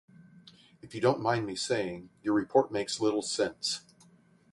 [0.81, 3.81] If you don't mind me saying, your report makes little sense.